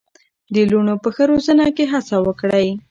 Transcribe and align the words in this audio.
د 0.53 0.55
لوڼو 0.69 0.95
په 1.03 1.09
ښه 1.15 1.23
روزنه 1.31 1.65
کې 1.75 1.85
هڅه 1.93 2.17
وکړئ. 2.25 2.67